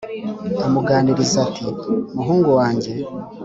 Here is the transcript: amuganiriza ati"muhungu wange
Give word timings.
amuganiriza 0.65 1.37
ati"muhungu 1.45 2.49
wange 2.57 2.91